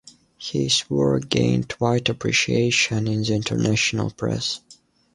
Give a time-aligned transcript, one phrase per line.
[0.39, 4.59] His work gained wide appreciation in the international press.